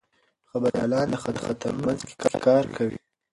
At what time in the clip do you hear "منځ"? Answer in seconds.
1.83-1.99